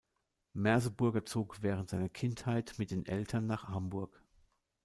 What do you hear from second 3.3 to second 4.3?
nach Hamburg.